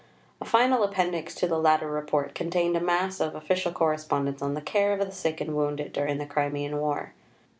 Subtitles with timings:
[0.41, 4.59] A final appendix to the latter Report contained a mass of official correspondence on the
[4.61, 7.13] care of the sick and wounded during the Crimean War.